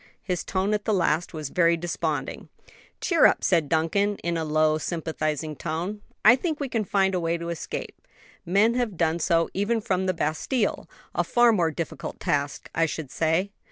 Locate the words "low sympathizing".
4.43-5.55